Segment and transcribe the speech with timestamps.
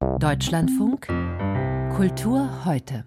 [0.00, 1.08] Deutschlandfunk
[1.96, 3.04] Kultur heute.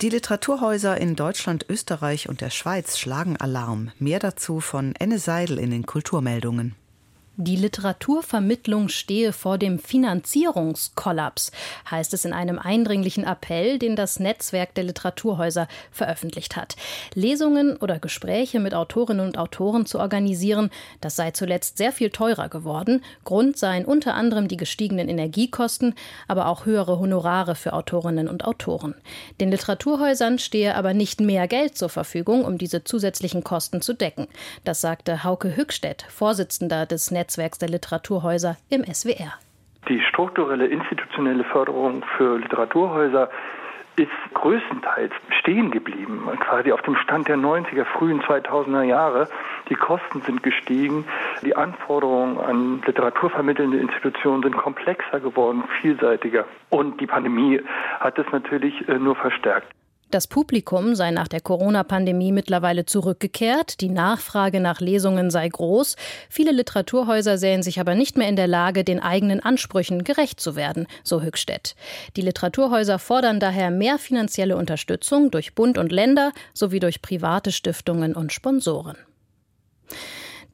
[0.00, 3.92] Die Literaturhäuser in Deutschland, Österreich und der Schweiz schlagen Alarm.
[4.00, 6.74] Mehr dazu von Enne Seidel in den Kulturmeldungen.
[7.38, 11.50] Die Literaturvermittlung stehe vor dem Finanzierungskollaps,
[11.90, 16.76] heißt es in einem eindringlichen Appell, den das Netzwerk der Literaturhäuser veröffentlicht hat.
[17.14, 20.68] Lesungen oder Gespräche mit Autorinnen und Autoren zu organisieren,
[21.00, 23.02] das sei zuletzt sehr viel teurer geworden.
[23.24, 25.94] Grund seien unter anderem die gestiegenen Energiekosten,
[26.28, 28.94] aber auch höhere Honorare für Autorinnen und Autoren.
[29.40, 34.26] Den Literaturhäusern stehe aber nicht mehr Geld zur Verfügung, um diese zusätzlichen Kosten zu decken.
[34.64, 39.34] Das sagte Hauke Hückstedt, Vorsitzender des Netzwerks Netzwerks der Literaturhäuser im SWR.
[39.88, 43.30] Die strukturelle institutionelle Förderung für Literaturhäuser
[43.94, 49.28] ist größtenteils stehen geblieben, quasi auf dem Stand der 90er, frühen 2000er Jahre.
[49.68, 51.04] Die Kosten sind gestiegen,
[51.42, 56.44] die Anforderungen an literaturvermittelnde Institutionen sind komplexer geworden, vielseitiger.
[56.70, 57.60] Und die Pandemie
[58.00, 59.68] hat es natürlich äh, nur verstärkt.
[60.12, 65.96] Das Publikum sei nach der Corona-Pandemie mittlerweile zurückgekehrt, die Nachfrage nach Lesungen sei groß,
[66.28, 70.54] viele Literaturhäuser sähen sich aber nicht mehr in der Lage, den eigenen Ansprüchen gerecht zu
[70.54, 71.76] werden, so Höchstädt.
[72.16, 78.14] Die Literaturhäuser fordern daher mehr finanzielle Unterstützung durch Bund und Länder sowie durch private Stiftungen
[78.14, 78.98] und Sponsoren.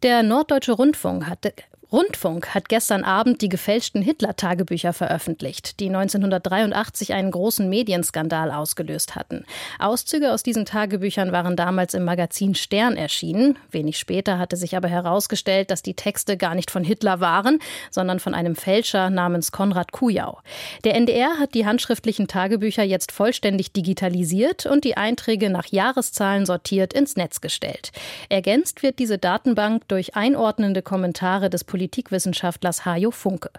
[0.04, 1.52] Der Norddeutsche Rundfunk hat,
[1.90, 9.46] Rundfunk hat gestern Abend die gefälschten Hitler-Tagebücher veröffentlicht, die 1983 einen großen Medienskandal ausgelöst hatten.
[9.78, 13.56] Auszüge aus diesen Tagebüchern waren damals im Magazin Stern erschienen.
[13.70, 17.58] Wenig später hatte sich aber herausgestellt, dass die Texte gar nicht von Hitler waren,
[17.90, 20.40] sondern von einem Fälscher namens Konrad Kujau.
[20.84, 26.92] Der NDR hat die handschriftlichen Tagebücher jetzt vollständig digitalisiert und die Einträge nach Jahreszahlen sortiert
[26.92, 27.92] ins Netz gestellt.
[28.28, 33.50] Ergänzt wird diese Datenbank durch einordnende Kommentare des Politikwissenschaftlers Hajo Funke.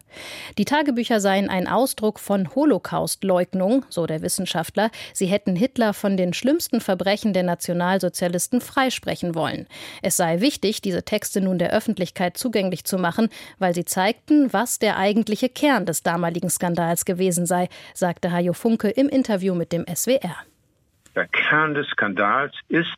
[0.57, 4.91] Die Tagebücher seien ein Ausdruck von Holocaustleugnung, so der Wissenschaftler.
[5.13, 9.67] Sie hätten Hitler von den schlimmsten Verbrechen der Nationalsozialisten freisprechen wollen.
[10.01, 14.79] Es sei wichtig, diese Texte nun der Öffentlichkeit zugänglich zu machen, weil sie zeigten, was
[14.79, 19.85] der eigentliche Kern des damaligen Skandals gewesen sei, sagte Hajo Funke im Interview mit dem
[19.87, 20.35] SWR.
[21.15, 22.97] Der Kern des Skandals ist,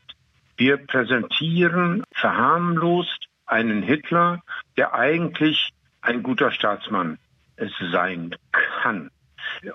[0.57, 4.41] wir präsentieren verharmlost einen Hitler,
[4.77, 5.71] der eigentlich
[6.01, 7.17] ein guter Staatsmann
[7.91, 9.11] sein kann.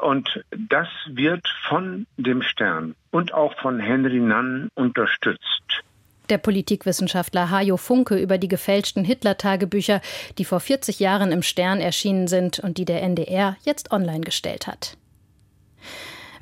[0.00, 5.82] Und das wird von dem Stern und auch von Henry Nann unterstützt.
[6.28, 10.00] Der Politikwissenschaftler Hajo Funke über die gefälschten Hitler-Tagebücher,
[10.38, 14.66] die vor 40 Jahren im Stern erschienen sind und die der NDR jetzt online gestellt
[14.66, 14.96] hat.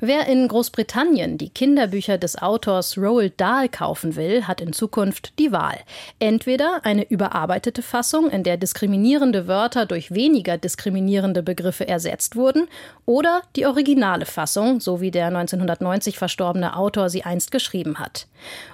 [0.07, 5.51] Wer in Großbritannien die Kinderbücher des Autors Roald Dahl kaufen will, hat in Zukunft die
[5.51, 5.79] Wahl.
[6.19, 12.67] Entweder eine überarbeitete Fassung, in der diskriminierende Wörter durch weniger diskriminierende Begriffe ersetzt wurden,
[13.07, 18.27] oder die originale Fassung, so wie der 1990 verstorbene Autor sie einst geschrieben hat.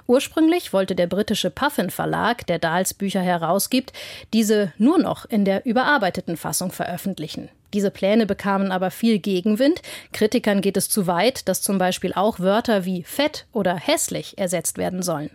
[0.06, 3.94] Ursprünglich wollte der britische Puffin Verlag, der Dahls Bücher herausgibt,
[4.34, 7.48] diese nur noch in der überarbeiteten Fassung veröffentlichen.
[7.72, 9.82] Diese Pläne bekamen aber viel Gegenwind.
[10.12, 14.78] Kritikern geht es zu weit, dass zum Beispiel auch Wörter wie fett oder hässlich ersetzt
[14.78, 15.30] werden sollen.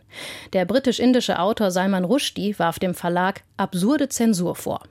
[0.53, 4.81] Der britisch-indische Autor Salman Rushdie warf dem Verlag absurde Zensur vor.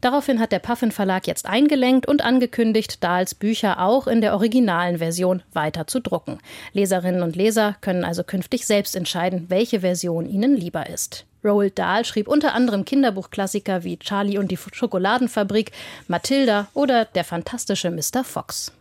[0.00, 4.98] Daraufhin hat der Puffin Verlag jetzt eingelenkt und angekündigt, Dahls Bücher auch in der originalen
[4.98, 6.38] Version weiter zu drucken.
[6.72, 11.24] Leserinnen und Leser können also künftig selbst entscheiden, welche Version ihnen lieber ist.
[11.44, 15.72] Roald Dahl schrieb unter anderem Kinderbuchklassiker wie Charlie und die Schokoladenfabrik,
[16.08, 18.22] Mathilda oder Der fantastische Mr.
[18.24, 18.72] Fox.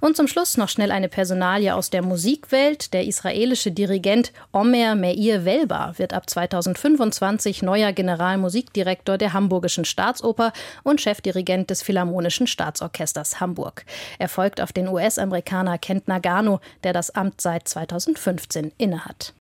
[0.00, 2.92] Und zum Schluss noch schnell eine Personalie aus der Musikwelt.
[2.92, 10.52] Der israelische Dirigent Omer Meir Welba wird ab 2025 neuer Generalmusikdirektor der Hamburgischen Staatsoper
[10.82, 13.84] und Chefdirigent des Philharmonischen Staatsorchesters Hamburg.
[14.18, 19.36] Er folgt auf den US-Amerikaner Kent Nagano, der das Amt seit 2015 innehat.